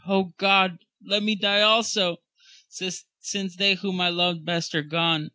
[0.07, 0.79] Oh God!
[1.05, 2.17] let me die also,
[2.67, 3.05] since
[3.55, 5.29] they whom I loved best are gone.